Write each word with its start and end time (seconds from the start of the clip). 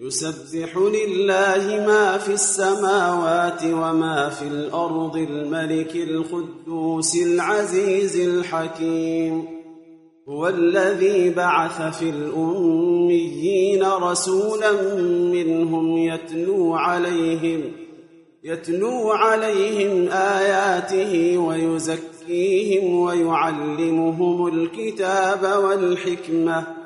يسبح 0.00 0.76
لله 0.76 1.86
ما 1.86 2.18
في 2.18 2.32
السماوات 2.32 3.64
وما 3.64 4.28
في 4.28 4.42
الأرض 4.42 5.16
الملك 5.16 5.96
القدوس 5.96 7.16
العزيز 7.16 8.16
الحكيم. 8.16 9.44
هو 10.28 10.48
الذي 10.48 11.30
بعث 11.30 11.98
في 11.98 12.10
الأميين 12.10 13.82
رسولا 13.82 14.72
منهم 15.32 15.98
يتلو 15.98 16.74
عليهم 16.74 17.72
يتلو 18.44 19.10
عليهم 19.10 20.08
آياته 20.12 21.38
ويزكيهم 21.38 23.00
ويعلمهم 23.00 24.46
الكتاب 24.46 25.64
والحكمة 25.64 26.85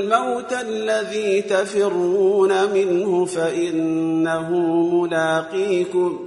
الموت 0.00 0.52
الذي 0.52 1.42
تفرون 1.42 2.72
منه 2.72 3.24
فإنه 3.24 4.50
ملاقيكم 4.94 6.18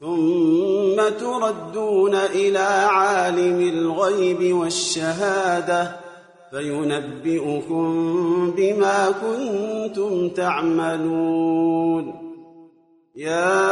ثم 0.00 1.08
تردون 1.20 2.14
إلى 2.14 2.58
عالم 2.88 3.60
الغيب 3.60 4.56
والشهادة 4.56 5.96
فينبئكم 6.50 7.90
بما 8.56 9.10
كنتم 9.10 10.28
تعملون. 10.28 12.14
يا 13.16 13.68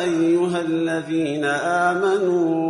أيها 0.00 0.60
الذين 0.60 1.44
آمنوا 1.44 2.69